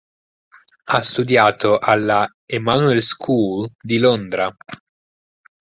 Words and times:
Ha 0.87 1.01
studiato 1.03 1.77
alla 1.77 2.27
Emanuel 2.47 3.03
School 3.03 3.69
di 3.79 3.99
Londra. 3.99 4.51